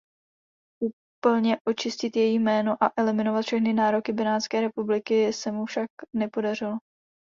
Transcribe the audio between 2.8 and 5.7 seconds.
a eliminovat všechny nároky Benátské republiky se mu